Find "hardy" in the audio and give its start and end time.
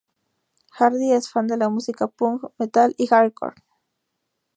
0.77-1.11